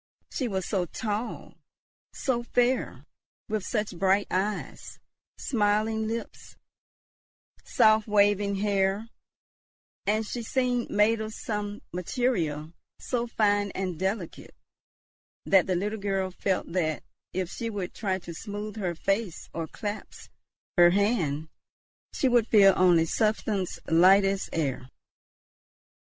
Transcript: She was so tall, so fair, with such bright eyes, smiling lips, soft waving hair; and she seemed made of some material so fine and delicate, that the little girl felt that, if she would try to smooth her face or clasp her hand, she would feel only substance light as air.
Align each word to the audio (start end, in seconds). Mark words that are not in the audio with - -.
She 0.33 0.47
was 0.47 0.65
so 0.65 0.87
tall, 0.87 1.53
so 2.11 2.41
fair, 2.41 3.05
with 3.47 3.63
such 3.63 3.95
bright 3.99 4.25
eyes, 4.31 4.97
smiling 5.37 6.07
lips, 6.07 6.55
soft 7.63 8.07
waving 8.07 8.55
hair; 8.55 9.09
and 10.07 10.25
she 10.25 10.41
seemed 10.41 10.89
made 10.89 11.21
of 11.21 11.35
some 11.35 11.83
material 11.93 12.73
so 12.97 13.27
fine 13.27 13.69
and 13.75 13.99
delicate, 13.99 14.55
that 15.45 15.67
the 15.67 15.75
little 15.75 15.99
girl 15.99 16.31
felt 16.31 16.71
that, 16.71 17.03
if 17.31 17.51
she 17.51 17.69
would 17.69 17.93
try 17.93 18.17
to 18.17 18.33
smooth 18.33 18.77
her 18.77 18.95
face 18.95 19.49
or 19.53 19.67
clasp 19.67 20.31
her 20.79 20.89
hand, 20.89 21.47
she 22.11 22.27
would 22.27 22.47
feel 22.47 22.73
only 22.75 23.05
substance 23.05 23.77
light 23.87 24.25
as 24.25 24.49
air. 24.51 24.89